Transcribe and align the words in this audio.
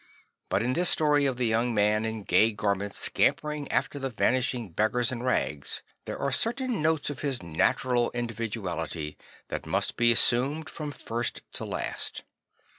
But 0.49 0.63
in 0.63 0.73
this 0.73 0.89
story 0.89 1.27
of 1.27 1.37
the 1.37 1.45
young 1.45 1.75
man 1.75 2.05
in 2.05 2.23
gay 2.23 2.53
garments 2.53 2.97
scampering 2.97 3.71
after 3.71 3.99
the 3.99 4.09
vanishing 4.09 4.71
beggar 4.71 5.01
in 5.01 5.21
rags 5.21 5.83
there 6.05 6.17
are 6.17 6.31
certain 6.31 6.81
notes 6.81 7.11
of 7.11 7.19
his 7.19 7.43
natural 7.43 8.09
individuality 8.09 9.15
that 9.49 9.67
must 9.67 9.97
be 9.97 10.11
assumed 10.11 10.71
from 10.71 10.89
first 10.91 11.43
to 11.53 11.65
last. 11.65 12.23